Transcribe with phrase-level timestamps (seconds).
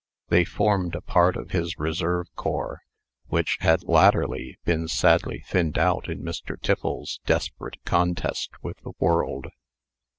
[0.29, 2.81] They formed a part of his reserve corps,
[3.27, 6.59] which had latterly been sadly thinned out in Mr.
[6.59, 9.45] Tiffles's desperate contest with the world.